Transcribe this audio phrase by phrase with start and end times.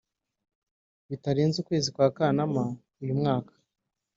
[1.09, 2.63] bitarenze ukwezi kwa Kanama
[3.01, 3.53] uyu mwaka